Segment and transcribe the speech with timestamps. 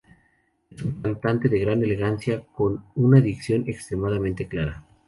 [0.71, 4.83] Es un cantante de una gran elegancia, con una dicción extremadamente clara.